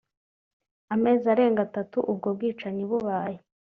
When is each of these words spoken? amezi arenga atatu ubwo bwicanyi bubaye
amezi 0.93 1.25
arenga 1.33 1.61
atatu 1.67 1.97
ubwo 2.11 2.27
bwicanyi 2.35 2.83
bubaye 2.89 3.37